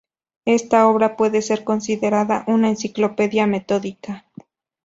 [0.45, 4.25] Esta obra puede ser considerada una "enciclopedia metódica".